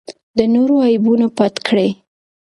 د 0.37 0.39
نورو 0.53 0.75
عیبونه 0.87 1.27
پټ 1.37 1.53
کړئ. 1.67 1.89